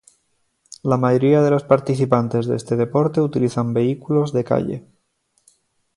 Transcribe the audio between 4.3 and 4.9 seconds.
de calle.